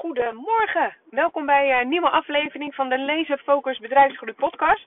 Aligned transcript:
Goedemorgen, 0.00 0.94
welkom 1.10 1.46
bij 1.46 1.80
een 1.80 1.88
nieuwe 1.88 2.10
aflevering 2.10 2.74
van 2.74 2.88
de 2.88 2.98
Laser 2.98 3.38
Focus 3.38 3.78
Bedrijfsgroei 3.78 4.32
podcast. 4.32 4.86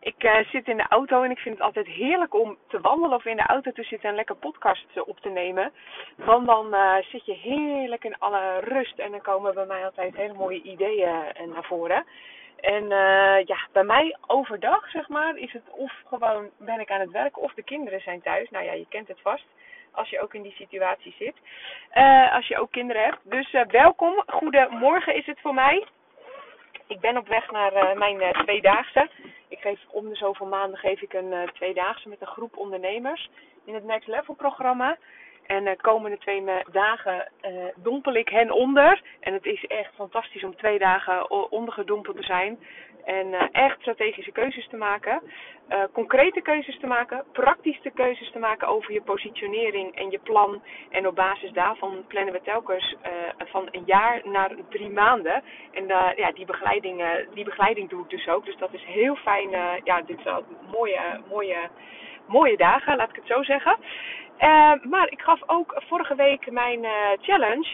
Ik 0.00 0.24
uh, 0.24 0.36
zit 0.36 0.68
in 0.68 0.76
de 0.76 0.86
auto 0.88 1.22
en 1.22 1.30
ik 1.30 1.38
vind 1.38 1.54
het 1.54 1.64
altijd 1.64 1.86
heerlijk 1.86 2.34
om 2.34 2.56
te 2.68 2.80
wandelen 2.80 3.16
of 3.16 3.24
in 3.24 3.36
de 3.36 3.46
auto 3.46 3.72
te 3.72 3.82
zitten 3.82 4.08
en 4.08 4.14
lekker 4.14 4.34
podcast 4.36 5.02
op 5.04 5.20
te 5.20 5.28
nemen. 5.28 5.72
Want 6.16 6.46
dan 6.46 6.74
zit 7.10 7.26
je 7.26 7.32
heerlijk 7.32 8.04
in 8.04 8.18
alle 8.18 8.60
rust 8.60 8.98
en 8.98 9.10
dan 9.10 9.20
komen 9.20 9.54
bij 9.54 9.66
mij 9.66 9.84
altijd 9.84 10.16
hele 10.16 10.34
mooie 10.34 10.62
ideeën 10.62 11.12
naar 11.54 11.64
voren. 11.64 12.04
En 12.60 12.88
ja, 13.44 13.58
bij 13.72 13.84
mij 13.84 14.16
overdag 14.26 14.90
zeg 14.90 15.08
maar 15.08 15.36
is 15.36 15.52
het 15.52 15.70
of 15.70 15.92
gewoon 16.06 16.50
ben 16.58 16.80
ik 16.80 16.90
aan 16.90 17.00
het 17.00 17.10
werk 17.10 17.42
of 17.42 17.54
de 17.54 17.62
kinderen 17.62 18.00
zijn 18.00 18.22
thuis. 18.22 18.50
Nou 18.50 18.64
ja, 18.64 18.72
je 18.72 18.86
kent 18.88 19.08
het 19.08 19.20
vast 19.20 19.46
als 19.96 20.10
je 20.10 20.20
ook 20.20 20.34
in 20.34 20.42
die 20.42 20.54
situatie 20.54 21.14
zit. 21.18 21.34
Uh, 21.94 22.34
als 22.34 22.46
je 22.46 22.58
ook 22.58 22.70
kinderen 22.70 23.02
hebt. 23.02 23.18
Dus 23.22 23.52
uh, 23.52 23.64
welkom. 23.66 24.22
Goedemorgen 24.26 25.14
is 25.14 25.26
het 25.26 25.40
voor 25.40 25.54
mij. 25.54 25.86
Ik 26.86 27.00
ben 27.00 27.16
op 27.16 27.28
weg 27.28 27.50
naar 27.50 27.72
uh, 27.72 27.92
mijn 27.92 28.32
tweedaagse. 28.32 29.08
Ik 29.48 29.58
geef 29.58 29.80
om 29.90 30.08
de 30.08 30.16
zoveel 30.16 30.46
maanden 30.46 30.78
geef 30.78 31.00
ik 31.02 31.12
een 31.12 31.50
tweedaagse 31.52 32.08
met 32.08 32.20
een 32.20 32.26
groep 32.26 32.56
ondernemers 32.56 33.30
in 33.64 33.74
het 33.74 33.84
Next 33.84 34.08
Level 34.08 34.34
programma. 34.34 34.96
En 35.46 35.64
de 35.64 35.76
komende 35.76 36.18
twee 36.18 36.44
dagen 36.72 37.28
dompel 37.76 38.14
ik 38.14 38.28
hen 38.28 38.50
onder. 38.50 39.02
En 39.20 39.32
het 39.32 39.44
is 39.44 39.64
echt 39.66 39.94
fantastisch 39.94 40.44
om 40.44 40.56
twee 40.56 40.78
dagen 40.78 41.30
ondergedompeld 41.50 42.16
te 42.16 42.22
zijn. 42.22 42.58
En 43.06 43.26
uh, 43.26 43.42
echt 43.52 43.80
strategische 43.80 44.32
keuzes 44.32 44.68
te 44.68 44.76
maken. 44.76 45.22
Uh, 45.68 45.82
concrete 45.92 46.40
keuzes 46.40 46.78
te 46.78 46.86
maken. 46.86 47.24
Praktische 47.32 47.90
keuzes 47.90 48.30
te 48.30 48.38
maken 48.38 48.68
over 48.68 48.92
je 48.92 49.02
positionering 49.02 49.94
en 49.94 50.10
je 50.10 50.18
plan. 50.18 50.62
En 50.90 51.06
op 51.06 51.14
basis 51.14 51.52
daarvan 51.52 52.04
plannen 52.06 52.32
we 52.32 52.40
telkens 52.42 52.92
uh, 52.92 53.10
van 53.46 53.68
een 53.70 53.82
jaar 53.84 54.20
naar 54.24 54.50
drie 54.68 54.90
maanden. 54.90 55.42
En 55.72 55.86
ja, 56.16 56.32
die, 56.34 56.44
begeleiding, 56.44 57.04
die 57.34 57.44
begeleiding 57.44 57.88
doe 57.88 58.02
ik 58.02 58.10
dus 58.10 58.28
ook. 58.28 58.44
Dus 58.44 58.56
dat 58.56 58.72
is 58.72 58.84
heel 58.84 59.16
fijn. 59.16 59.50
ja, 59.84 60.02
dit 60.02 60.20
zijn 60.22 60.44
mooie, 60.72 61.00
mooie, 61.28 61.68
mooie 62.26 62.56
dagen, 62.56 62.96
laat 62.96 63.10
ik 63.10 63.16
het 63.16 63.26
zo 63.26 63.42
zeggen. 63.42 63.76
maar 64.90 65.08
ik 65.10 65.20
gaf 65.20 65.40
ook 65.46 65.82
vorige 65.88 66.14
week 66.14 66.50
mijn 66.50 66.86
challenge. 67.20 67.68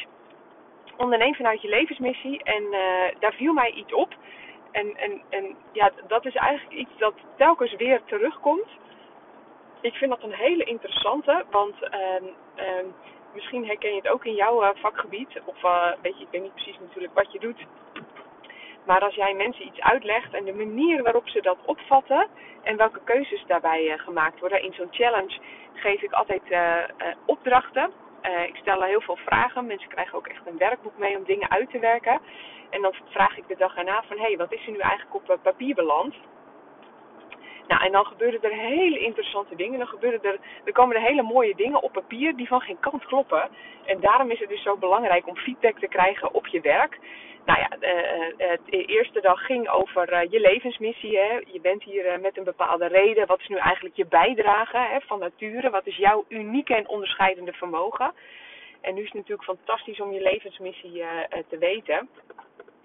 Onderneem 0.97 1.35
vanuit 1.35 1.63
je 1.63 1.69
levensmissie. 1.69 2.43
En 2.43 2.65
daar 3.19 3.35
viel 3.35 3.53
mij 3.53 3.71
iets 3.71 3.93
op. 3.95 4.15
En, 4.73 4.97
en, 4.97 5.23
en 5.29 5.57
ja, 5.73 5.91
dat 6.07 6.25
is 6.27 6.35
eigenlijk 6.35 6.79
iets 6.79 6.99
dat 6.99 7.15
telkens 7.37 7.77
weer 7.77 8.01
terugkomt. 8.05 8.69
Ik 9.81 9.95
vind 9.95 10.11
dat 10.11 10.23
een 10.23 10.35
hele 10.35 10.65
interessante, 10.65 11.45
want 11.51 11.75
um, 11.83 12.29
um, 12.57 12.95
misschien 13.35 13.67
herken 13.67 13.91
je 13.91 13.97
het 13.97 14.09
ook 14.09 14.25
in 14.25 14.35
jouw 14.35 14.63
uh, 14.63 14.69
vakgebied. 14.75 15.41
Of 15.45 15.63
uh, 15.63 15.93
weet 16.03 16.19
je, 16.19 16.25
ik 16.25 16.31
weet 16.31 16.43
niet 16.43 16.55
precies 16.55 16.79
natuurlijk 16.81 17.15
wat 17.15 17.33
je 17.33 17.39
doet. 17.39 17.67
Maar 18.85 19.01
als 19.01 19.15
jij 19.15 19.35
mensen 19.35 19.67
iets 19.67 19.81
uitlegt 19.81 20.35
en 20.35 20.45
de 20.45 20.53
manier 20.53 21.03
waarop 21.03 21.29
ze 21.29 21.41
dat 21.41 21.59
opvatten 21.65 22.27
en 22.63 22.77
welke 22.77 23.01
keuzes 23.05 23.45
daarbij 23.47 23.85
uh, 23.85 23.99
gemaakt 23.99 24.41
worden. 24.41 24.63
In 24.63 24.73
zo'n 24.73 24.89
challenge 24.91 25.39
geef 25.73 26.03
ik 26.03 26.13
altijd 26.13 26.43
opdrachten. 27.27 27.93
Ik 28.23 28.57
stel 28.57 28.83
heel 28.83 29.01
veel 29.01 29.17
vragen. 29.17 29.67
Mensen 29.67 29.89
krijgen 29.89 30.19
ook 30.19 30.27
echt 30.27 30.47
een 30.47 30.59
werkboek 30.59 30.99
mee 30.99 31.17
om 31.17 31.25
dingen 31.25 31.51
uit 31.51 31.71
te 31.71 31.79
werken. 31.79 32.21
En 32.71 32.83
dan 32.83 32.95
vraag 33.05 33.37
ik 33.37 33.49
de 33.49 33.57
dag 33.57 33.77
erna 33.77 34.03
van, 34.09 34.17
hé, 34.17 34.23
hey, 34.23 34.37
wat 34.37 34.53
is 34.53 34.67
er 34.67 34.73
nu 34.73 34.79
eigenlijk 34.79 35.15
op 35.15 35.39
papier 35.43 35.75
beland? 35.75 36.15
Nou, 37.69 37.85
en 37.85 37.93
dan 37.93 38.05
gebeuren 38.05 38.43
er 38.43 38.53
hele 38.53 38.99
interessante 38.99 39.57
dingen. 39.57 39.79
Dan 39.79 39.89
gebeuren 39.89 40.23
er, 40.23 40.39
er 40.65 40.73
komen 40.73 40.97
er 40.97 41.03
hele 41.03 41.23
mooie 41.23 41.55
dingen 41.55 41.83
op 41.83 41.93
papier 41.93 42.37
die 42.37 42.49
van 42.49 42.61
geen 42.61 42.81
kant 42.81 43.05
kloppen. 43.05 43.49
En 43.85 44.01
daarom 44.01 44.31
is 44.31 44.39
het 44.39 44.49
dus 44.49 44.63
zo 44.63 44.77
belangrijk 44.77 45.27
om 45.27 45.37
feedback 45.37 45.79
te 45.79 45.89
krijgen 45.89 46.35
op 46.35 46.47
je 46.47 46.61
werk. 46.61 46.99
Nou 47.45 47.59
ja, 47.59 47.69
de, 47.79 48.59
de 48.65 48.85
eerste 48.85 49.21
dag 49.21 49.41
ging 49.47 49.69
over 49.69 50.31
je 50.31 50.41
levensmissie. 50.41 51.19
Hè. 51.19 51.41
Je 51.53 51.61
bent 51.63 51.83
hier 51.83 52.21
met 52.21 52.37
een 52.37 52.45
bepaalde 52.45 52.87
reden. 52.87 53.27
Wat 53.27 53.41
is 53.41 53.49
nu 53.49 53.57
eigenlijk 53.57 53.97
je 53.97 54.07
bijdrage 54.07 54.77
hè, 54.77 55.01
van 55.01 55.19
nature? 55.19 55.71
Wat 55.71 55.87
is 55.87 55.97
jouw 55.97 56.25
unieke 56.29 56.75
en 56.75 56.89
onderscheidende 56.89 57.53
vermogen? 57.53 58.13
En 58.81 58.95
nu 58.95 59.01
is 59.01 59.07
het 59.07 59.15
natuurlijk 59.15 59.49
fantastisch 59.49 60.01
om 60.01 60.13
je 60.13 60.23
levensmissie 60.23 61.05
te 61.49 61.59
weten. 61.59 62.09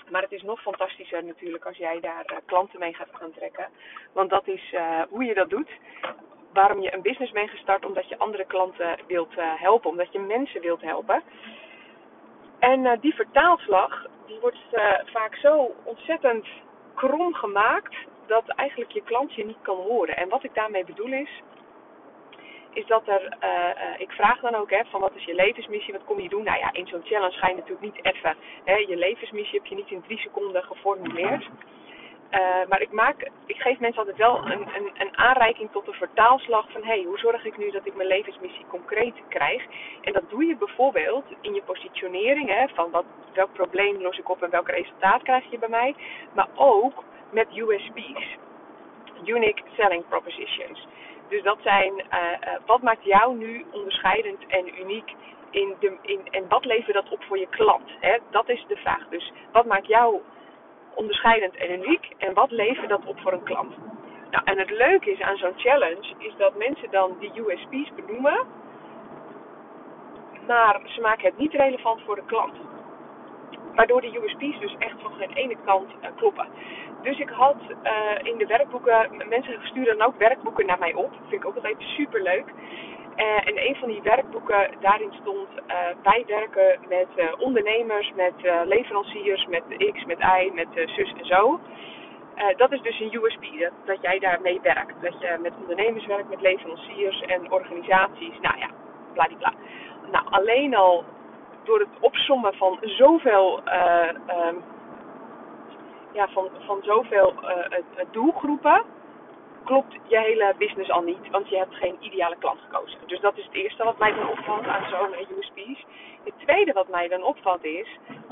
Maar 0.10 0.22
het 0.22 0.32
is 0.32 0.42
nog 0.42 0.62
fantastischer 0.62 1.24
natuurlijk 1.24 1.66
als 1.66 1.78
jij 1.78 2.00
daar 2.00 2.42
klanten 2.46 2.80
mee 2.80 2.94
gaat 2.94 3.22
aantrekken. 3.22 3.68
Want 4.14 4.30
dat 4.30 4.48
is 4.48 4.76
hoe 5.10 5.24
je 5.24 5.34
dat 5.34 5.50
doet. 5.50 5.70
Waarom 6.54 6.82
je 6.82 6.94
een 6.94 7.02
business 7.02 7.32
bent 7.32 7.50
gestart, 7.50 7.86
omdat 7.86 8.10
je 8.10 8.18
andere 8.18 8.46
klanten 8.46 9.00
wilt 9.08 9.34
helpen, 9.38 9.90
omdat 9.90 10.12
je 10.12 10.20
mensen 10.20 10.62
wilt 10.62 10.82
helpen. 10.82 11.24
En 12.60 13.00
die 13.00 13.14
vertaalslag, 13.14 14.06
die 14.28 14.40
wordt 14.40 14.58
vaak 15.06 15.36
zo 15.36 15.76
ontzettend 15.84 16.46
krom 16.96 17.34
gemaakt, 17.34 17.96
dat 18.26 18.48
eigenlijk 18.48 18.92
je 18.92 19.04
klant 19.04 19.34
je 19.34 19.46
niet 19.46 19.62
kan 19.62 19.78
horen. 19.78 20.18
En 20.18 20.30
wat 20.30 20.44
ik 20.44 20.54
daarmee 20.54 20.86
bedoel 20.86 21.12
is, 21.12 21.42
is 22.74 22.86
dat 22.88 23.08
er, 23.08 23.38
uh, 23.44 23.50
uh, 23.50 24.00
ik 24.00 24.12
vraag 24.12 24.40
dan 24.40 24.56
ook 24.56 24.70
hè, 24.70 24.82
van 24.86 25.02
wat 25.02 25.16
is 25.16 25.24
je 25.24 25.36
levensmissie, 25.36 25.94
wat 25.94 26.04
kom 26.04 26.20
je 26.20 26.30
doen? 26.30 26.44
Nou 26.44 26.60
ja, 26.60 26.74
in 26.74 26.88
zo'n 26.88 27.06
challenge 27.06 27.38
ga 27.38 27.48
je 27.48 27.56
natuurlijk 27.56 27.82
niet 27.82 28.06
even, 28.06 28.36
je 28.88 28.96
levensmissie 28.96 29.60
heb 29.60 29.68
je 29.68 29.76
niet 29.76 29.92
in 29.92 30.02
drie 30.02 30.18
seconden 30.18 30.64
geformuleerd. 30.64 31.48
Uh, 32.32 32.68
maar 32.70 32.82
ik, 32.82 32.92
maak, 32.92 33.32
ik 33.46 33.62
geef 33.62 33.80
mensen 33.80 34.00
altijd 34.00 34.18
wel 34.18 34.38
een, 34.38 34.68
een, 34.76 34.92
een 34.98 35.18
aanreiking 35.18 35.72
tot 35.72 35.88
een 35.88 35.94
vertaalslag 35.94 36.72
van 36.72 36.82
hé, 36.82 36.88
hey, 36.88 37.04
hoe 37.04 37.18
zorg 37.18 37.46
ik 37.46 37.58
nu 37.58 37.72
dat 37.72 37.86
ik 37.86 37.96
mijn 37.96 38.08
levensmissie 38.08 38.66
concreet 38.70 39.22
krijg? 39.30 39.64
En 40.02 40.14
dat 40.14 40.30
doe 40.30 40.46
je 40.46 40.56
bijvoorbeeld 40.56 41.26
in 41.42 41.54
je 41.54 41.62
positionering, 41.62 42.50
hè, 42.50 42.68
van 42.68 42.92
wat, 42.92 43.06
welk 43.34 43.54
probleem 43.54 44.02
los 44.02 44.18
ik 44.18 44.30
op 44.30 44.44
en 44.44 44.50
welk 44.50 44.70
resultaat 44.70 45.24
krijg 45.24 45.52
je 45.52 45.60
bij 45.60 45.70
mij, 45.70 45.96
maar 46.34 46.48
ook 46.56 47.04
met 47.32 47.48
USP's, 47.56 48.38
Unique 49.26 49.64
Selling 49.76 50.08
Propositions. 50.08 50.88
Dus 51.30 51.44
dat 51.44 51.58
zijn, 51.62 51.94
uh, 51.94 52.02
uh, 52.02 52.60
wat 52.66 52.82
maakt 52.82 53.04
jou 53.04 53.36
nu 53.36 53.66
onderscheidend 53.72 54.46
en 54.48 54.80
uniek 54.80 55.14
in 55.50 55.76
de, 55.80 55.98
in, 56.02 56.28
en 56.32 56.48
wat 56.48 56.66
levert 56.66 56.94
dat 56.94 57.10
op 57.10 57.24
voor 57.24 57.38
je 57.38 57.48
klant? 57.50 57.90
Hè? 58.00 58.18
Dat 58.30 58.50
is 58.50 58.66
de 58.68 58.76
vraag. 58.76 59.08
Dus 59.10 59.32
wat 59.52 59.66
maakt 59.66 59.88
jou 59.88 60.22
onderscheidend 60.98 61.56
en 61.56 61.72
uniek 61.72 62.06
en 62.18 62.34
wat 62.34 62.52
levert 62.52 62.90
dat 62.90 63.06
op 63.06 63.20
voor 63.20 63.34
een 63.34 63.44
klant? 63.44 63.76
Nou, 64.32 64.44
en 64.46 64.58
het 64.58 64.70
leuke 64.70 65.12
is 65.12 65.22
aan 65.22 65.38
zo'n 65.38 65.60
challenge 65.60 66.14
is 66.18 66.34
dat 66.38 66.58
mensen 66.58 66.92
dan 66.92 67.16
die 67.20 67.32
USP's 67.36 67.92
benoemen, 67.96 68.40
maar 70.48 70.80
ze 70.86 71.02
maken 71.02 71.26
het 71.26 71.38
niet 71.38 71.54
relevant 71.54 72.02
voor 72.02 72.16
de 72.16 72.26
klant. 72.26 72.56
Waardoor 73.76 74.02
de 74.02 74.20
USP's 74.20 74.60
dus 74.60 74.76
echt 74.80 75.02
van 75.02 75.12
geen 75.14 75.34
ene 75.34 75.56
kant 75.66 75.90
uh, 76.02 76.08
kloppen. 76.16 76.48
Dus 77.02 77.20
ik 77.20 77.30
had 77.30 77.56
uh, 77.84 78.32
in 78.32 78.38
de 78.38 78.46
werkboeken, 78.46 79.24
mensen 79.30 79.60
sturen 79.62 79.98
dan 79.98 80.08
ook 80.08 80.18
werkboeken 80.18 80.66
naar 80.66 80.80
mij 80.80 80.94
op. 80.94 81.12
Vind 81.30 81.42
ik 81.42 81.46
ook 81.46 81.56
altijd 81.56 81.76
super 81.80 82.22
leuk. 82.22 82.46
Uh, 83.18 83.48
en 83.48 83.68
een 83.68 83.76
van 83.76 83.88
die 83.90 84.02
werkboeken, 84.02 84.70
daarin 84.80 85.12
stond: 85.22 85.48
uh, 85.68 85.76
wij 86.04 86.24
werken 86.28 86.80
met 86.90 87.08
ondernemers, 87.38 88.12
met 88.16 88.34
leveranciers, 88.66 89.46
met 89.46 89.64
X, 89.94 90.06
met 90.06 90.20
Y, 90.20 90.52
met 90.54 90.68
zus 90.74 91.14
en 91.18 91.26
zo. 91.26 91.60
dat 92.58 92.72
is 92.72 92.82
dus 92.82 93.00
een 93.00 93.14
USP, 93.14 93.44
dat, 93.60 93.72
dat 93.86 94.02
jij 94.02 94.20
daarmee 94.20 94.60
werkt. 94.62 95.02
Dat 95.02 95.22
je 95.22 95.38
met 95.42 95.54
ondernemers 95.62 96.06
werkt, 96.06 96.30
met 96.30 96.42
leveranciers 96.42 97.22
en 97.22 97.52
organisaties. 97.52 98.40
Nou 98.42 98.58
ja, 98.58 98.70
bladibla. 99.14 99.54
Nou, 100.12 100.26
alleen 100.30 100.76
al 100.76 101.04
door 101.64 101.80
het 101.80 102.00
opsommen 102.00 102.54
van 102.54 102.78
zoveel 102.82 103.62
uh, 103.66 104.10
ja, 106.12 106.28
van, 106.28 106.50
van 106.66 106.80
zoveel 106.82 107.34
doelgroepen 108.12 108.84
klopt 109.70 109.94
je 110.08 110.20
hele 110.20 110.54
business 110.58 110.90
al 110.90 111.02
niet, 111.02 111.30
want 111.32 111.50
je 111.50 111.58
hebt 111.58 111.76
geen 111.76 111.98
ideale 112.00 112.38
klant 112.40 112.60
gekozen. 112.60 113.00
Dus 113.06 113.20
dat 113.20 113.38
is 113.38 113.46
het 113.46 113.54
eerste 113.54 113.84
wat 113.84 113.98
mij 113.98 114.14
dan 114.14 114.30
opvalt 114.30 114.68
aan 114.68 114.90
zo'n 114.90 115.38
USP's. 115.38 115.86
Het 116.24 116.34
tweede 116.38 116.74
wat 116.74 116.88
mij 116.88 117.08
dan 117.08 117.24
opvalt 117.24 117.64
is, 117.64 117.88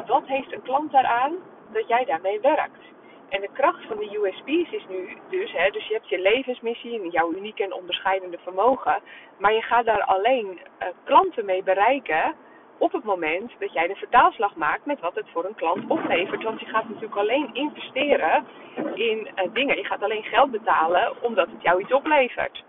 wat 0.08 0.26
heeft 0.26 0.52
een 0.54 0.62
klant 0.62 0.92
daaraan 0.92 1.34
dat 1.74 1.88
jij 1.88 2.06
daarmee 2.06 2.40
werkt? 2.40 2.84
En 3.30 3.42
de 3.42 3.50
kracht 3.54 3.86
van 3.88 3.98
de 3.98 4.20
USP's 4.20 4.72
is 4.72 4.86
nu 4.90 5.18
dus, 5.30 5.52
hè, 5.52 5.70
dus 5.70 5.88
je 5.88 5.94
hebt 5.94 6.10
je 6.10 6.20
levensmissie 6.20 7.02
en 7.02 7.10
jouw 7.10 7.34
unieke 7.34 7.64
en 7.64 7.74
onderscheidende 7.74 8.38
vermogen, 8.44 9.02
maar 9.38 9.54
je 9.54 9.62
gaat 9.62 9.86
daar 9.86 10.04
alleen 10.04 10.48
uh, 10.50 10.88
klanten 11.04 11.46
mee 11.46 11.64
bereiken 11.64 12.36
op 12.78 12.92
het 12.92 13.04
moment 13.04 13.52
dat 13.60 13.74
jij 13.74 13.88
de 13.88 13.96
vertaalslag 13.96 14.56
maakt 14.56 14.86
met 14.86 15.00
wat 15.00 15.16
het 15.16 15.26
voor 15.32 15.46
een 15.46 15.56
klant 15.56 15.84
oplevert. 15.88 16.44
Want 16.44 16.60
je 16.60 16.66
gaat 16.66 16.88
natuurlijk 16.88 17.16
alleen 17.16 17.50
investeren 17.54 18.46
in 18.94 19.28
uh, 19.36 19.54
dingen. 19.54 19.78
Je 19.78 19.86
gaat 19.86 20.04
alleen 20.04 20.24
geld 20.24 20.52
betalen 20.52 21.24
omdat 21.24 21.48
het 21.48 21.62
jou 21.62 21.82
iets 21.82 21.94
oplevert. 21.94 22.64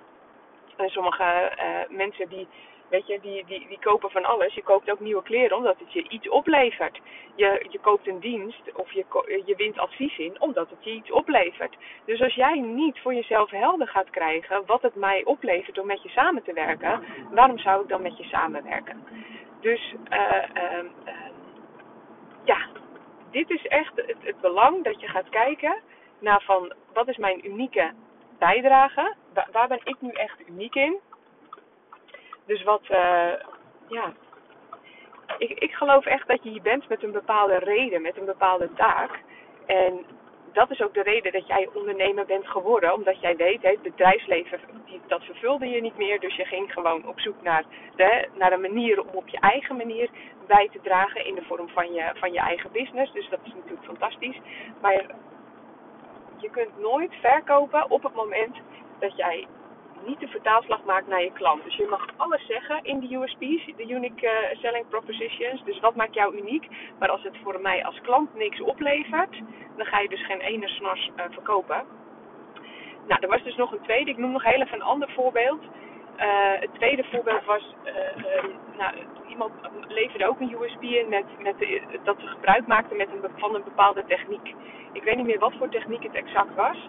En 0.77 0.89
sommige 0.89 1.53
uh, 1.59 1.97
mensen 1.97 2.29
die, 2.29 2.49
weet 2.89 3.07
je, 3.07 3.21
die, 3.21 3.45
die, 3.47 3.67
die 3.69 3.79
kopen 3.81 4.11
van 4.11 4.25
alles. 4.25 4.55
Je 4.55 4.63
koopt 4.63 4.91
ook 4.91 5.01
nieuwe 5.01 5.23
kleren 5.23 5.57
omdat 5.57 5.79
het 5.79 5.93
je 5.93 6.09
iets 6.09 6.29
oplevert. 6.29 7.01
Je, 7.35 7.67
je 7.69 7.79
koopt 7.79 8.07
een 8.07 8.21
dienst 8.21 8.73
of 8.75 8.93
je, 8.93 9.05
je 9.45 9.57
wint 9.57 9.79
advies 9.79 10.19
in 10.19 10.41
omdat 10.41 10.71
het 10.71 10.85
je 10.85 10.91
iets 10.91 11.11
oplevert. 11.11 11.77
Dus 12.05 12.23
als 12.23 12.35
jij 12.35 12.61
niet 12.61 12.99
voor 12.99 13.15
jezelf 13.15 13.51
helder 13.51 13.89
gaat 13.89 14.11
krijgen 14.11 14.63
wat 14.67 14.83
het 14.83 14.95
mij 14.95 15.25
oplevert 15.25 15.79
om 15.79 15.87
met 15.87 16.03
je 16.03 16.09
samen 16.09 16.43
te 16.43 16.53
werken, 16.53 17.05
waarom 17.31 17.59
zou 17.59 17.83
ik 17.83 17.89
dan 17.89 18.03
met 18.03 18.17
je 18.17 18.25
samenwerken? 18.25 19.05
Dus 19.61 19.95
uh, 20.13 20.85
ja, 22.45 22.59
dit 23.31 23.51
is 23.51 23.67
echt 23.67 23.97
het, 23.97 24.17
het 24.21 24.41
belang 24.41 24.85
dat 24.85 25.01
je 25.01 25.09
gaat 25.09 25.29
kijken 25.29 25.77
naar 26.19 26.43
van 26.43 26.73
wat 26.93 27.09
is 27.09 27.17
mijn 27.17 27.47
unieke 27.47 27.93
bijdrage? 28.39 29.15
Waar, 29.35 29.49
waar 29.53 29.69
ben 29.69 29.81
ik 29.85 29.97
nu 30.01 30.11
echt 30.11 30.49
uniek 30.49 30.75
in? 30.75 31.01
Dus 32.47 32.63
wat, 32.63 32.83
uh, 32.91 33.33
ja, 33.89 34.13
ik, 35.39 35.51
ik 35.59 35.73
geloof 35.73 36.07
echt 36.07 36.29
dat 36.29 36.43
je 36.43 36.51
hier 36.51 36.63
bent 36.63 36.89
met 36.89 37.03
een 37.03 37.13
bepaalde 37.13 37.59
reden, 37.59 38.03
met 38.03 38.17
een 38.17 38.25
bepaalde 38.25 38.73
taak. 38.73 39.21
En 39.67 40.07
dat 40.57 40.71
is 40.71 40.83
ook 40.83 40.95
de 40.95 41.03
reden 41.03 41.33
dat 41.33 41.47
jij 41.47 41.69
ondernemer 41.75 42.27
bent 42.27 42.49
geworden. 42.49 42.95
Omdat 42.95 43.21
jij 43.21 43.37
weet, 43.37 43.63
het 43.63 43.83
bedrijfsleven, 43.83 44.61
dat 45.07 45.23
vervulde 45.23 45.69
je 45.69 45.81
niet 45.81 45.97
meer. 45.97 46.21
Dus 46.21 46.37
je 46.37 46.45
ging 46.45 46.73
gewoon 46.73 47.07
op 47.07 47.21
zoek 47.21 47.43
naar, 47.43 47.65
de, 47.97 48.29
naar 48.39 48.53
een 48.53 48.61
manier 48.61 49.01
om 49.01 49.09
op 49.13 49.29
je 49.29 49.41
eigen 49.41 49.77
manier 49.77 50.09
bij 50.47 50.69
te 50.73 50.81
dragen 50.83 51.27
in 51.27 51.35
de 51.35 51.43
vorm 51.43 51.69
van 51.69 51.93
je, 51.93 52.11
van 52.15 52.33
je 52.33 52.39
eigen 52.39 52.73
business. 52.73 53.13
Dus 53.13 53.29
dat 53.29 53.39
is 53.43 53.55
natuurlijk 53.55 53.87
fantastisch. 53.87 54.39
Maar 54.81 55.07
je 56.37 56.51
kunt 56.51 56.79
nooit 56.79 57.15
verkopen 57.21 57.91
op 57.91 58.03
het 58.03 58.15
moment 58.15 58.57
dat 58.99 59.17
jij 59.17 59.47
niet 60.05 60.21
de 60.21 60.29
vertaalslag 60.29 60.85
maakt 60.85 61.07
naar 61.07 61.23
je 61.23 61.33
klant. 61.33 61.65
Dus 61.65 61.77
je 61.77 61.87
mag 61.91 62.07
alles 62.17 62.47
zeggen 62.47 62.79
in 62.83 63.01
de 63.01 63.15
USP's, 63.15 63.77
de 63.77 63.89
Unique 63.89 64.27
uh, 64.27 64.59
Selling 64.59 64.89
Propositions. 64.89 65.65
Dus 65.65 65.81
wat 65.81 65.95
maakt 65.95 66.15
jou 66.15 66.37
uniek? 66.37 66.69
Maar 66.99 67.09
als 67.09 67.23
het 67.23 67.37
voor 67.43 67.61
mij 67.61 67.85
als 67.85 68.01
klant 68.01 68.35
niks 68.35 68.61
oplevert, 68.61 69.43
dan 69.77 69.87
ga 69.87 69.99
je 69.99 70.09
dus 70.09 70.27
geen 70.27 70.41
ene 70.41 70.69
snors 70.69 71.11
uh, 71.17 71.25
verkopen. 71.31 71.85
Nou, 73.09 73.21
er 73.21 73.29
was 73.29 73.43
dus 73.43 73.57
nog 73.57 73.73
een 73.73 73.83
tweede. 73.83 74.11
Ik 74.11 74.17
noem 74.17 74.33
nog 74.33 74.45
heel 74.45 74.61
even 74.61 74.75
een 74.75 74.83
ander 74.83 75.11
voorbeeld. 75.11 75.63
Uh, 75.63 76.61
het 76.61 76.75
tweede 76.75 77.05
voorbeeld 77.05 77.45
was, 77.45 77.75
nou, 78.79 78.95
iemand 79.29 79.53
leverde 79.89 80.27
ook 80.27 80.41
een 80.41 80.57
USP 80.61 80.83
in 80.83 81.09
met, 81.09 81.25
met 81.43 81.59
de, 81.59 81.83
dat 82.05 82.17
ze 82.21 82.27
gebruik 82.27 82.67
maakte 82.67 82.95
met 82.95 83.09
een, 83.09 83.31
van 83.37 83.55
een 83.55 83.65
bepaalde 83.65 84.05
techniek. 84.07 84.55
Ik 84.93 85.03
weet 85.03 85.17
niet 85.17 85.27
meer 85.27 85.39
wat 85.39 85.55
voor 85.59 85.69
techniek 85.69 86.03
het 86.03 86.15
exact 86.15 86.55
was. 86.55 86.89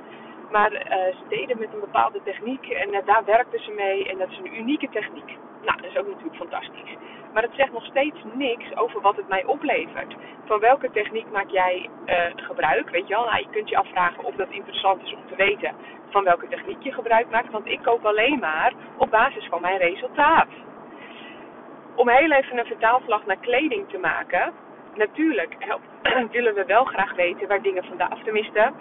Maar 0.51 0.71
uh, 0.73 0.79
ze 0.89 1.23
deden 1.29 1.59
met 1.59 1.73
een 1.73 1.79
bepaalde 1.79 2.19
techniek 2.23 2.67
en 2.69 2.94
uh, 2.94 2.99
daar 3.05 3.25
werkten 3.25 3.59
ze 3.59 3.71
mee. 3.71 4.09
En 4.09 4.17
dat 4.17 4.29
is 4.29 4.38
een 4.38 4.59
unieke 4.59 4.89
techniek. 4.89 5.38
Nou, 5.65 5.81
dat 5.81 5.91
is 5.91 5.97
ook 5.97 6.07
natuurlijk 6.07 6.35
fantastisch. 6.35 6.95
Maar 7.33 7.44
het 7.44 7.55
zegt 7.55 7.71
nog 7.71 7.85
steeds 7.85 8.17
niks 8.33 8.75
over 8.75 9.01
wat 9.01 9.15
het 9.15 9.27
mij 9.27 9.45
oplevert. 9.45 10.15
Van 10.45 10.59
welke 10.59 10.91
techniek 10.91 11.31
maak 11.31 11.49
jij 11.49 11.89
uh, 12.05 12.15
gebruik? 12.35 12.89
Weet 12.89 13.07
je 13.07 13.13
wel, 13.13 13.25
nou, 13.25 13.39
je 13.39 13.49
kunt 13.51 13.69
je 13.69 13.77
afvragen 13.77 14.23
of 14.23 14.35
dat 14.35 14.49
interessant 14.49 15.03
is 15.03 15.13
om 15.13 15.27
te 15.27 15.35
weten 15.35 15.75
van 16.09 16.23
welke 16.23 16.47
techniek 16.47 16.83
je 16.83 16.91
gebruik 16.91 17.29
maakt. 17.29 17.51
Want 17.51 17.67
ik 17.67 17.81
koop 17.81 18.05
alleen 18.05 18.39
maar 18.39 18.73
op 18.97 19.09
basis 19.09 19.47
van 19.49 19.61
mijn 19.61 19.77
resultaat. 19.77 20.47
Om 21.95 22.09
heel 22.09 22.31
even 22.31 22.57
een 22.57 22.65
vertaalslag 22.65 23.25
naar 23.25 23.39
kleding 23.39 23.89
te 23.89 23.97
maken. 23.97 24.53
Natuurlijk 24.95 25.57
willen 26.35 26.53
we 26.53 26.65
wel 26.65 26.83
graag 26.83 27.15
weten 27.15 27.47
waar 27.47 27.61
dingen 27.61 27.83
vandaan, 27.83 28.23
tenminste 28.23 28.71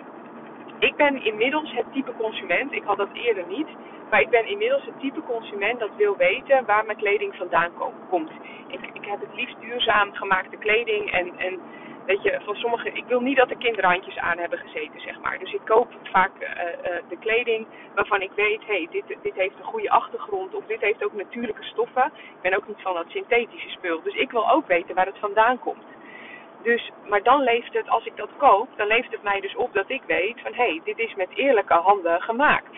ik 0.78 0.96
ben 0.96 1.24
inmiddels 1.24 1.72
het 1.72 1.92
type 1.92 2.12
consument, 2.16 2.72
ik 2.72 2.84
had 2.84 2.96
dat 2.96 3.12
eerder 3.12 3.46
niet, 3.46 3.68
maar 4.10 4.20
ik 4.20 4.30
ben 4.30 4.46
inmiddels 4.46 4.84
het 4.84 5.00
type 5.00 5.22
consument 5.22 5.80
dat 5.80 5.90
wil 5.96 6.16
weten 6.16 6.64
waar 6.66 6.84
mijn 6.84 6.98
kleding 6.98 7.34
vandaan 7.36 7.70
komt. 8.08 8.30
Ik, 8.68 8.80
ik 8.92 9.04
heb 9.04 9.20
het 9.20 9.34
liefst 9.34 9.60
duurzaam 9.60 10.14
gemaakte 10.14 10.56
kleding 10.56 11.10
en, 11.10 11.38
en 11.38 11.60
weet 12.06 12.22
je, 12.22 12.40
van 12.44 12.54
sommige, 12.54 12.90
ik 12.92 13.04
wil 13.06 13.20
niet 13.20 13.36
dat 13.36 13.50
er 13.50 13.56
kinderhandjes 13.56 14.18
aan 14.18 14.38
hebben 14.38 14.58
gezeten, 14.58 15.00
zeg 15.00 15.20
maar. 15.20 15.38
Dus 15.38 15.52
ik 15.52 15.60
koop 15.64 15.88
vaak 16.02 16.30
uh, 16.40 16.48
de 17.08 17.16
kleding 17.20 17.66
waarvan 17.94 18.22
ik 18.22 18.30
weet, 18.34 18.66
hey, 18.66 18.88
dit, 18.90 19.04
dit 19.22 19.34
heeft 19.34 19.58
een 19.58 19.64
goede 19.64 19.90
achtergrond 19.90 20.54
of 20.54 20.66
dit 20.66 20.80
heeft 20.80 21.04
ook 21.04 21.12
natuurlijke 21.12 21.62
stoffen. 21.62 22.04
Ik 22.04 22.40
ben 22.42 22.56
ook 22.56 22.68
niet 22.68 22.82
van 22.82 22.94
dat 22.94 23.04
synthetische 23.08 23.68
spul. 23.68 24.02
Dus 24.02 24.14
ik 24.14 24.30
wil 24.30 24.50
ook 24.50 24.66
weten 24.66 24.94
waar 24.94 25.06
het 25.06 25.18
vandaan 25.18 25.58
komt. 25.58 25.82
Dus, 26.66 26.90
maar 27.08 27.22
dan 27.22 27.42
leeft 27.42 27.72
het, 27.72 27.88
als 27.88 28.04
ik 28.04 28.16
dat 28.16 28.30
koop, 28.36 28.68
dan 28.76 28.86
leeft 28.86 29.10
het 29.10 29.22
mij 29.22 29.40
dus 29.40 29.56
op 29.56 29.72
dat 29.72 29.90
ik 29.90 30.02
weet 30.06 30.40
van 30.40 30.54
hé, 30.54 30.68
hey, 30.68 30.80
dit 30.84 30.98
is 30.98 31.14
met 31.14 31.28
eerlijke 31.34 31.74
handen 31.74 32.22
gemaakt. 32.22 32.76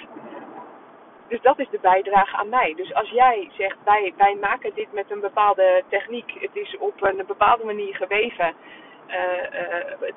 Dus 1.29 1.41
dat 1.41 1.59
is 1.59 1.69
de 1.71 1.79
bijdrage 1.81 2.37
aan 2.37 2.49
mij. 2.49 2.75
Dus 2.77 2.95
als 2.95 3.11
jij 3.11 3.51
zegt, 3.53 3.77
wij, 3.85 4.15
wij 4.17 4.35
maken 4.41 4.75
dit 4.75 4.93
met 4.93 5.11
een 5.11 5.21
bepaalde 5.21 5.85
techniek, 5.89 6.33
het 6.41 6.57
is 6.57 6.77
op 6.79 7.03
een 7.03 7.27
bepaalde 7.27 7.65
manier 7.65 7.95
geweven. 7.95 8.55
Uh, 9.09 9.15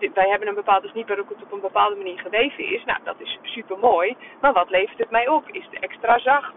uh, 0.01 0.13
wij 0.13 0.29
hebben 0.29 0.47
een 0.47 0.63
bepaalde 0.63 0.87
sniep 0.87 1.07
waarop 1.07 1.29
het 1.29 1.43
op 1.43 1.51
een 1.51 1.61
bepaalde 1.61 1.95
manier 1.95 2.19
geweven 2.19 2.65
is. 2.65 2.83
Nou, 2.85 2.99
dat 3.03 3.19
is 3.19 3.39
super 3.41 3.77
mooi. 3.77 4.17
Maar 4.41 4.53
wat 4.53 4.69
levert 4.69 4.97
het 4.97 5.09
mij 5.09 5.27
op? 5.27 5.49
Is 5.49 5.65
het 5.69 5.79
extra 5.79 6.19
zacht? 6.19 6.53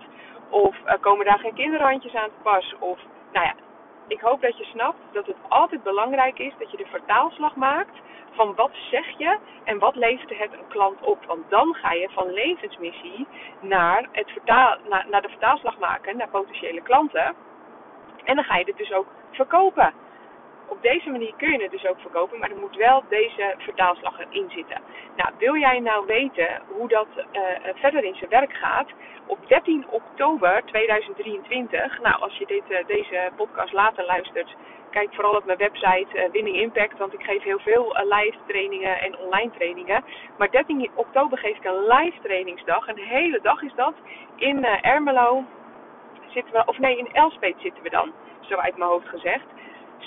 Of 0.50 0.76
uh, 0.86 0.92
komen 1.00 1.26
daar 1.26 1.38
geen 1.38 1.54
kinderhandjes 1.54 2.14
aan 2.14 2.28
te 2.28 2.42
pas? 2.42 2.74
Of, 2.78 2.98
nou 3.32 3.46
ja, 3.46 3.54
ik 4.06 4.20
hoop 4.20 4.40
dat 4.40 4.58
je 4.58 4.64
snapt 4.64 4.98
dat 5.12 5.26
het 5.26 5.36
altijd 5.48 5.82
belangrijk 5.82 6.38
is 6.38 6.52
dat 6.58 6.70
je 6.70 6.76
de 6.76 6.86
vertaalslag 6.86 7.56
maakt 7.56 7.98
van 8.30 8.54
wat 8.54 8.70
zeg 8.90 9.18
je 9.18 9.38
en 9.64 9.78
wat 9.78 9.96
levert 9.96 10.38
het 10.38 10.52
een 10.52 10.68
klant 10.68 11.00
op. 11.00 11.24
Want 11.26 11.50
dan 11.50 11.74
ga 11.74 11.92
je 11.92 12.08
van 12.12 12.32
levensmissie 12.32 13.26
naar, 13.60 14.08
het 14.12 14.30
vertaal, 14.30 14.76
naar, 14.88 15.22
de 15.22 15.28
vertaalslag 15.28 15.78
maken 15.78 16.16
naar 16.16 16.28
potentiële 16.28 16.82
klanten. 16.82 17.34
En 18.24 18.34
dan 18.34 18.44
ga 18.44 18.56
je 18.56 18.64
het 18.64 18.76
dus 18.76 18.92
ook 18.92 19.06
verkopen 19.30 19.92
op 20.68 20.82
deze 20.82 21.10
manier 21.10 21.34
kun 21.36 21.52
je 21.52 21.62
het 21.62 21.70
dus 21.70 21.86
ook 21.86 22.00
verkopen, 22.00 22.38
maar 22.38 22.50
er 22.50 22.56
moet 22.56 22.76
wel 22.76 23.02
deze 23.08 23.54
vertaalslag 23.58 24.18
erin 24.18 24.50
zitten. 24.50 24.80
Nou, 25.16 25.30
wil 25.38 25.56
jij 25.56 25.80
nou 25.80 26.06
weten 26.06 26.62
hoe 26.68 26.88
dat 26.88 27.06
uh, 27.16 27.42
verder 27.74 28.04
in 28.04 28.14
zijn 28.14 28.30
werk 28.30 28.52
gaat? 28.52 28.88
Op 29.26 29.38
13 29.48 29.84
oktober 29.90 30.62
2023, 30.64 32.00
nou 32.00 32.20
als 32.20 32.36
je 32.36 32.46
dit, 32.46 32.62
uh, 32.68 32.78
deze 32.86 33.30
podcast 33.36 33.72
later 33.72 34.04
luistert, 34.04 34.54
kijk 34.90 35.14
vooral 35.14 35.36
op 35.36 35.44
mijn 35.44 35.58
website 35.58 36.06
uh, 36.14 36.30
Winning 36.32 36.56
Impact, 36.56 36.98
want 36.98 37.12
ik 37.12 37.22
geef 37.22 37.42
heel 37.42 37.58
veel 37.58 37.96
live 38.08 38.38
trainingen 38.46 39.00
en 39.00 39.18
online 39.18 39.50
trainingen. 39.50 40.04
Maar 40.38 40.50
13 40.50 40.90
oktober 40.94 41.38
geef 41.38 41.56
ik 41.56 41.64
een 41.64 41.86
live 41.86 42.20
trainingsdag, 42.22 42.88
een 42.88 42.98
hele 42.98 43.40
dag 43.42 43.62
is 43.62 43.74
dat, 43.76 43.94
in 44.36 44.64
Ermelo 44.64 45.44
zitten 46.28 46.52
we, 46.52 46.62
of 46.66 46.78
nee, 46.78 46.98
in 46.98 47.08
Elspet 47.12 47.54
zitten 47.58 47.82
we 47.82 47.90
dan, 47.90 48.12
zo 48.40 48.54
uit 48.54 48.76
mijn 48.76 48.90
hoofd 48.90 49.08
gezegd 49.08 49.44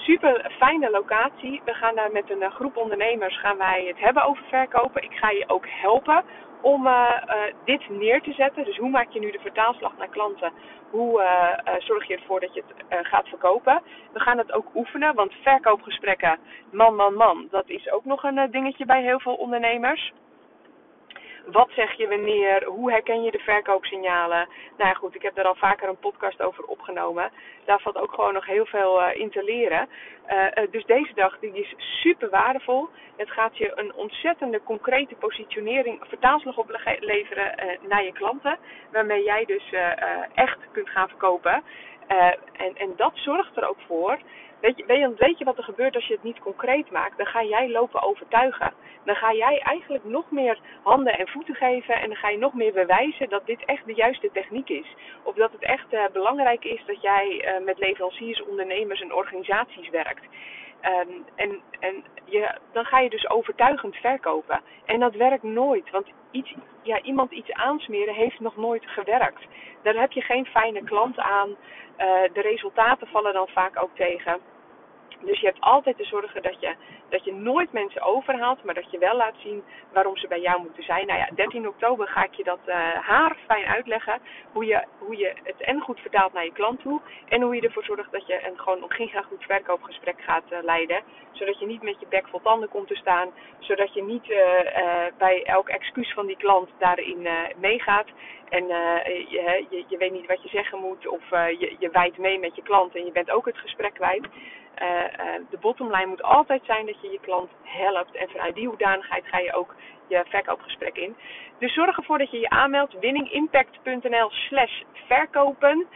super 0.03 0.51
fijne 0.57 0.89
locatie. 0.89 1.61
We 1.65 1.73
gaan 1.73 1.95
daar 1.95 2.11
met 2.11 2.29
een 2.29 2.41
eh, 2.41 2.51
groep 2.51 2.77
ondernemers 2.77 3.39
gaan 3.39 3.57
wij 3.57 3.85
het 3.87 3.99
hebben 3.99 4.23
over 4.23 4.43
verkopen. 4.43 5.03
Ik 5.03 5.13
ga 5.13 5.29
je 5.29 5.49
ook 5.49 5.65
helpen 5.67 6.23
om 6.61 6.87
uh, 6.87 6.91
uh, 7.27 7.35
dit 7.65 7.89
neer 7.89 8.21
te 8.21 8.33
zetten. 8.33 8.63
Dus 8.63 8.77
hoe 8.77 8.89
maak 8.89 9.09
je 9.09 9.19
nu 9.19 9.31
de 9.31 9.39
vertaalslag 9.39 9.97
naar 9.97 10.09
klanten? 10.09 10.51
Hoe 10.89 11.21
zorg 11.79 12.07
je 12.07 12.15
ervoor 12.15 12.39
dat 12.39 12.53
je 12.53 12.63
het 12.87 13.07
gaat 13.07 13.27
verkopen? 13.27 13.81
We 14.13 14.19
gaan 14.19 14.37
het 14.37 14.51
ook 14.51 14.75
oefenen, 14.75 15.15
want 15.15 15.33
verkoopgesprekken, 15.41 16.39
man, 16.71 16.95
man, 16.95 17.13
man, 17.13 17.47
dat 17.51 17.69
is 17.69 17.91
ook 17.91 18.05
nog 18.05 18.23
een 18.23 18.51
dingetje 18.51 18.85
bij 18.85 19.01
heel 19.01 19.19
veel 19.19 19.35
ondernemers. 19.35 20.13
Wat 21.51 21.69
zeg 21.75 21.93
je 21.93 22.07
wanneer? 22.07 22.63
Hoe 22.63 22.91
herken 22.91 23.23
je 23.23 23.31
de 23.31 23.39
verkoopsignalen? 23.39 24.47
Nou 24.77 24.89
ja, 24.89 24.93
goed, 24.93 25.15
ik 25.15 25.21
heb 25.21 25.35
daar 25.35 25.45
al 25.45 25.55
vaker 25.55 25.89
een 25.89 25.99
podcast 25.99 26.41
over 26.41 26.63
opgenomen. 26.63 27.31
Daar 27.65 27.79
valt 27.79 27.97
ook 27.97 28.13
gewoon 28.13 28.33
nog 28.33 28.45
heel 28.45 28.65
veel 28.65 29.01
uh, 29.01 29.15
in 29.15 29.29
te 29.29 29.43
leren. 29.43 29.89
Uh, 30.29 30.43
uh, 30.43 30.71
dus 30.71 30.85
deze 30.85 31.13
dag 31.13 31.39
die 31.39 31.53
is 31.53 31.73
super 31.77 32.29
waardevol. 32.29 32.89
Het 33.15 33.31
gaat 33.31 33.57
je 33.57 33.71
een 33.75 33.93
ontzettende 33.93 34.61
concrete 34.63 35.15
positionering, 35.15 35.99
vertaalslag 36.07 36.57
opleveren 36.57 37.79
naar 37.87 38.03
je 38.03 38.11
klanten. 38.11 38.57
Waarmee 38.91 39.23
jij 39.23 39.45
dus 39.45 39.73
echt 40.33 40.57
kunt 40.71 40.89
gaan 40.89 41.07
verkopen. 41.07 41.63
en, 42.07 42.75
en 42.75 42.93
dat 42.95 43.11
zorgt 43.15 43.57
er 43.57 43.69
ook 43.69 43.79
voor 43.87 44.19
Weet 44.61 44.77
je, 44.77 45.13
weet 45.17 45.37
je 45.37 45.45
wat 45.45 45.57
er 45.57 45.63
gebeurt 45.63 45.95
als 45.95 46.07
je 46.07 46.13
het 46.13 46.23
niet 46.23 46.39
concreet 46.39 46.91
maakt? 46.91 47.17
Dan 47.17 47.25
ga 47.25 47.43
jij 47.43 47.69
lopen 47.69 48.01
overtuigen. 48.01 48.73
Dan 49.03 49.15
ga 49.15 49.33
jij 49.33 49.59
eigenlijk 49.59 50.03
nog 50.03 50.31
meer 50.31 50.59
handen 50.83 51.17
en 51.17 51.27
voeten 51.27 51.55
geven. 51.55 51.95
En 51.95 52.07
dan 52.07 52.17
ga 52.17 52.29
je 52.29 52.37
nog 52.37 52.53
meer 52.53 52.73
bewijzen 52.73 53.29
dat 53.29 53.45
dit 53.45 53.65
echt 53.65 53.85
de 53.85 53.93
juiste 53.93 54.29
techniek 54.33 54.69
is. 54.69 54.95
Of 55.23 55.35
dat 55.35 55.51
het 55.51 55.63
echt 55.63 55.93
uh, 55.93 56.03
belangrijk 56.13 56.63
is 56.63 56.81
dat 56.85 57.01
jij 57.01 57.57
uh, 57.59 57.65
met 57.65 57.79
leveranciers, 57.79 58.43
ondernemers 58.43 59.01
en 59.01 59.13
organisaties 59.13 59.89
werkt. 59.89 60.25
Um, 60.81 61.25
en 61.35 61.61
en 61.79 62.03
je, 62.25 62.57
dan 62.71 62.85
ga 62.85 62.99
je 62.99 63.09
dus 63.09 63.29
overtuigend 63.29 63.95
verkopen. 63.95 64.61
En 64.85 64.99
dat 64.99 65.15
werkt 65.15 65.43
nooit. 65.43 65.89
Want 65.89 66.07
iets, 66.31 66.53
ja, 66.81 67.01
iemand 67.01 67.31
iets 67.31 67.51
aansmeren 67.51 68.13
heeft 68.13 68.39
nog 68.39 68.55
nooit 68.55 68.83
gewerkt. 68.85 69.45
Daar 69.81 69.95
heb 69.95 70.11
je 70.11 70.21
geen 70.21 70.45
fijne 70.45 70.83
klant 70.83 71.17
aan. 71.17 71.49
Uh, 71.49 71.55
de 72.33 72.41
resultaten 72.41 73.07
vallen 73.07 73.33
dan 73.33 73.47
vaak 73.47 73.83
ook 73.83 73.95
tegen. 73.95 74.39
Dus 75.21 75.39
je 75.39 75.45
hebt 75.45 75.61
altijd 75.61 75.97
te 75.97 76.03
zorgen 76.03 76.41
dat 76.41 76.59
je, 76.59 76.75
dat 77.09 77.23
je 77.23 77.33
nooit 77.33 77.71
mensen 77.71 78.01
overhaalt, 78.01 78.63
maar 78.63 78.73
dat 78.73 78.91
je 78.91 78.97
wel 78.97 79.15
laat 79.15 79.35
zien 79.37 79.63
waarom 79.93 80.17
ze 80.17 80.27
bij 80.27 80.41
jou 80.41 80.61
moeten 80.61 80.83
zijn. 80.83 81.07
Nou 81.07 81.19
ja, 81.19 81.29
13 81.35 81.67
oktober 81.67 82.07
ga 82.07 82.23
ik 82.23 82.33
je 82.33 82.43
dat 82.43 82.59
uh, 82.65 82.75
haar 82.93 83.37
fijn 83.45 83.65
uitleggen. 83.65 84.19
Hoe 84.51 84.65
je, 84.65 84.83
hoe 84.97 85.17
je 85.17 85.33
het 85.43 85.61
en 85.61 85.79
goed 85.79 85.99
vertaalt 85.99 86.33
naar 86.33 86.43
je 86.43 86.51
klant 86.51 86.81
toe. 86.81 87.01
En 87.29 87.41
hoe 87.41 87.55
je 87.55 87.61
ervoor 87.61 87.83
zorgt 87.83 88.11
dat 88.11 88.27
je 88.27 88.47
een 88.47 88.59
gewoon 88.59 88.83
een 88.83 88.91
giga 88.91 89.21
goed 89.21 89.43
verkoopgesprek 89.43 90.21
gaat 90.21 90.43
uh, 90.49 90.57
leiden. 90.61 91.01
Zodat 91.31 91.59
je 91.59 91.65
niet 91.65 91.81
met 91.81 91.99
je 91.99 92.05
bek 92.09 92.27
vol 92.27 92.41
tanden 92.41 92.69
komt 92.69 92.87
te 92.87 92.95
staan. 92.95 93.29
Zodat 93.59 93.93
je 93.93 94.03
niet 94.03 94.29
uh, 94.29 94.37
bij 95.17 95.43
elk 95.43 95.69
excuus 95.69 96.13
van 96.13 96.25
die 96.25 96.37
klant 96.37 96.69
daarin 96.77 97.27
meegaat. 97.57 98.07
En 98.49 98.63
uh, 98.63 99.05
je, 99.05 99.65
je, 99.69 99.83
je, 99.87 99.97
weet 99.97 100.11
niet 100.11 100.27
wat 100.27 100.43
je 100.43 100.49
zeggen 100.49 100.79
moet 100.79 101.07
of 101.07 101.31
uh, 101.31 101.49
je, 101.49 101.75
je 101.79 101.89
wijdt 101.89 102.17
mee 102.17 102.39
met 102.39 102.55
je 102.55 102.61
klant 102.61 102.95
en 102.95 103.05
je 103.05 103.11
bent 103.11 103.31
ook 103.31 103.45
het 103.45 103.57
gesprek 103.57 103.93
kwijt. 103.93 104.27
Uh, 104.81 104.89
de 105.49 105.57
bottomline 105.57 106.05
moet 106.05 106.23
altijd 106.23 106.61
zijn 106.65 106.85
dat 106.85 107.01
je 107.01 107.09
je 107.09 107.19
klant 107.19 107.49
helpt. 107.63 108.15
En 108.15 108.29
vanuit 108.29 108.55
die 108.55 108.67
hoedanigheid 108.67 109.27
ga 109.27 109.37
je 109.37 109.53
ook 109.53 109.75
je 110.07 110.23
verkoopgesprek 110.27 110.97
in. 110.97 111.15
Dus 111.59 111.73
zorg 111.73 111.97
ervoor 111.97 112.17
dat 112.17 112.31
je 112.31 112.39
je 112.39 112.49
aanmeldt. 112.49 112.99
winningimpact.nl 112.99 114.29
slash 114.29 114.81
verkopen. 115.07 115.87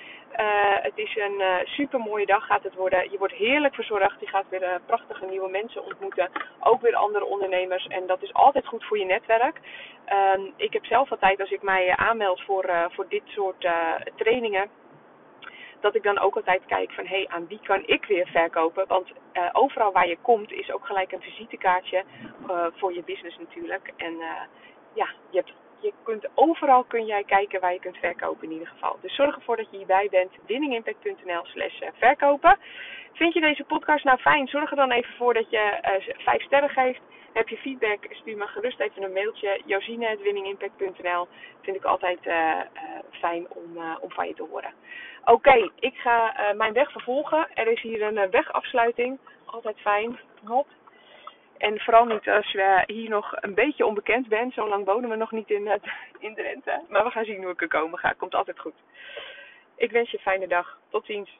Het 0.81 0.91
is 0.95 1.15
een 1.15 1.41
super 1.63 1.99
mooie 1.99 2.25
dag 2.25 2.45
gaat 2.45 2.63
het 2.63 2.75
worden. 2.75 3.11
Je 3.11 3.17
wordt 3.17 3.33
heerlijk 3.33 3.75
verzorgd. 3.75 4.19
Je 4.19 4.27
gaat 4.27 4.49
weer 4.49 4.81
prachtige 4.85 5.25
nieuwe 5.25 5.49
mensen 5.49 5.85
ontmoeten. 5.85 6.29
Ook 6.59 6.81
weer 6.81 6.95
andere 6.95 7.25
ondernemers. 7.25 7.87
En 7.87 8.07
dat 8.07 8.21
is 8.23 8.33
altijd 8.33 8.67
goed 8.67 8.85
voor 8.85 8.97
je 8.97 9.05
netwerk. 9.05 9.59
Ehm, 10.05 10.41
ik 10.55 10.73
heb 10.73 10.85
zelf 10.85 11.11
altijd 11.11 11.39
als 11.39 11.51
ik 11.51 11.61
mij 11.61 11.95
aanmeld 11.95 12.41
voor, 12.41 12.69
voor 12.89 13.05
dit 13.09 13.23
soort 13.25 13.67
trainingen 14.15 14.69
dat 15.81 15.95
ik 15.95 16.03
dan 16.03 16.19
ook 16.19 16.35
altijd 16.35 16.65
kijk 16.65 16.91
van 16.91 17.05
hé, 17.05 17.15
hey, 17.15 17.27
aan 17.27 17.47
wie 17.47 17.59
kan 17.63 17.83
ik 17.85 18.05
weer 18.05 18.27
verkopen? 18.27 18.87
Want 18.87 19.07
uh, 19.33 19.49
overal 19.51 19.91
waar 19.91 20.07
je 20.07 20.17
komt 20.21 20.51
is 20.51 20.71
ook 20.71 20.85
gelijk 20.85 21.11
een 21.11 21.21
visitekaartje 21.21 22.03
uh, 22.49 22.65
voor 22.73 22.93
je 22.93 23.03
business 23.03 23.37
natuurlijk. 23.37 23.93
En 23.97 24.13
uh, 24.13 24.41
ja, 24.93 25.07
je, 25.29 25.37
hebt, 25.37 25.53
je 25.81 25.93
kunt 26.03 26.27
overal 26.35 26.83
kun 26.83 27.05
jij 27.05 27.23
kijken 27.23 27.59
waar 27.59 27.73
je 27.73 27.79
kunt 27.79 27.97
verkopen 27.97 28.43
in 28.43 28.51
ieder 28.51 28.67
geval. 28.67 28.97
Dus 29.01 29.15
zorg 29.15 29.35
ervoor 29.35 29.57
dat 29.57 29.67
je 29.71 29.77
hierbij 29.77 30.07
bent. 30.09 30.31
winningimpact.nl 30.45 31.45
slash 31.45 31.81
verkopen. 31.93 32.57
Vind 33.13 33.33
je 33.33 33.39
deze 33.39 33.63
podcast 33.63 34.03
nou 34.03 34.17
fijn? 34.17 34.47
Zorg 34.47 34.69
er 34.69 34.75
dan 34.75 34.91
even 34.91 35.13
voor 35.15 35.33
dat 35.33 35.49
je 35.49 35.79
vijf 36.17 36.43
sterren 36.43 36.69
geeft. 36.69 37.01
Heb 37.33 37.47
je 37.47 37.57
feedback, 37.57 38.05
stuur 38.09 38.37
me 38.37 38.47
gerust 38.47 38.79
even 38.79 39.03
een 39.03 39.13
mailtje. 39.13 39.61
Josine.winningimpact.nl 39.65 41.27
Vind 41.61 41.77
ik 41.77 41.83
altijd 41.83 42.19
fijn 43.11 43.47
om, 43.49 43.77
om 43.99 44.11
van 44.11 44.27
je 44.27 44.33
te 44.33 44.47
horen. 44.51 44.73
Oké, 45.25 45.71
ik 45.79 45.95
ga 45.95 46.33
mijn 46.55 46.73
weg 46.73 46.91
vervolgen. 46.91 47.47
Er 47.53 47.67
is 47.67 47.81
hier 47.81 48.01
een 48.01 48.29
wegafsluiting. 48.29 49.19
Altijd 49.45 49.79
fijn. 49.79 50.19
Hop. 50.45 50.67
En 51.61 51.79
vooral 51.79 52.05
niet 52.05 52.27
als 52.29 52.51
je 52.51 52.83
hier 52.85 53.09
nog 53.09 53.31
een 53.35 53.53
beetje 53.53 53.85
onbekend 53.85 54.27
bent. 54.27 54.53
Zo 54.53 54.67
lang 54.67 54.85
wonen 54.85 55.09
we 55.09 55.15
nog 55.15 55.31
niet 55.31 55.49
in, 55.49 55.61
uh, 55.61 55.73
in 56.27 56.35
Drenthe. 56.35 56.81
Maar 56.89 57.03
we 57.03 57.09
gaan 57.09 57.25
zien 57.25 57.43
hoe 57.43 57.51
ik 57.51 57.61
er 57.61 57.67
komen 57.67 57.99
ga. 57.99 58.13
Komt 58.17 58.35
altijd 58.35 58.59
goed. 58.59 58.73
Ik 59.75 59.91
wens 59.91 60.11
je 60.11 60.17
een 60.17 60.23
fijne 60.23 60.47
dag. 60.47 60.77
Tot 60.89 61.05
ziens. 61.05 61.39